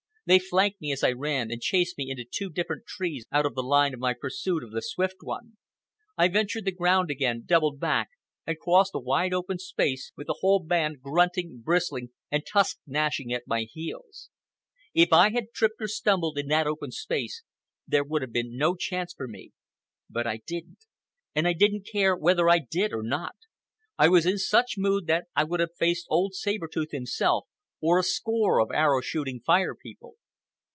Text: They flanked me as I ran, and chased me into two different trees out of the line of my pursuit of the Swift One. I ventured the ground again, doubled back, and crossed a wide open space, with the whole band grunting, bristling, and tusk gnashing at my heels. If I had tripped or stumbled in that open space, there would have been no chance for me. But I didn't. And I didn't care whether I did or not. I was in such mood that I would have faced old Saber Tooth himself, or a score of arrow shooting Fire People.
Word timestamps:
They 0.27 0.37
flanked 0.39 0.79
me 0.79 0.93
as 0.93 1.03
I 1.03 1.11
ran, 1.11 1.51
and 1.51 1.59
chased 1.59 1.97
me 1.97 2.09
into 2.09 2.23
two 2.23 2.49
different 2.51 2.85
trees 2.85 3.25
out 3.33 3.45
of 3.45 3.53
the 3.55 3.63
line 3.63 3.93
of 3.93 3.99
my 3.99 4.13
pursuit 4.13 4.63
of 4.63 4.71
the 4.71 4.79
Swift 4.79 5.17
One. 5.21 5.57
I 6.17 6.27
ventured 6.29 6.63
the 6.63 6.71
ground 6.71 7.09
again, 7.11 7.43
doubled 7.45 7.79
back, 7.81 8.11
and 8.47 8.57
crossed 8.59 8.93
a 8.95 8.99
wide 8.99 9.33
open 9.33 9.57
space, 9.57 10.13
with 10.15 10.27
the 10.27 10.37
whole 10.39 10.61
band 10.63 11.01
grunting, 11.01 11.59
bristling, 11.61 12.11
and 12.29 12.45
tusk 12.45 12.77
gnashing 12.87 13.33
at 13.33 13.43
my 13.47 13.63
heels. 13.63 14.29
If 14.93 15.11
I 15.11 15.31
had 15.31 15.51
tripped 15.53 15.81
or 15.81 15.87
stumbled 15.87 16.37
in 16.37 16.47
that 16.47 16.67
open 16.67 16.91
space, 16.91 17.43
there 17.87 18.03
would 18.03 18.21
have 18.21 18.31
been 18.31 18.55
no 18.55 18.75
chance 18.77 19.13
for 19.13 19.27
me. 19.27 19.51
But 20.09 20.27
I 20.27 20.37
didn't. 20.37 20.85
And 21.35 21.45
I 21.47 21.51
didn't 21.53 21.89
care 21.91 22.15
whether 22.15 22.47
I 22.49 22.59
did 22.59 22.93
or 22.93 23.03
not. 23.03 23.35
I 23.97 24.07
was 24.07 24.25
in 24.27 24.37
such 24.37 24.75
mood 24.77 25.07
that 25.07 25.25
I 25.35 25.43
would 25.43 25.59
have 25.59 25.75
faced 25.77 26.05
old 26.09 26.35
Saber 26.35 26.69
Tooth 26.71 26.91
himself, 26.91 27.47
or 27.83 27.99
a 27.99 28.03
score 28.03 28.61
of 28.61 28.69
arrow 28.71 29.01
shooting 29.01 29.41
Fire 29.43 29.73
People. 29.75 30.13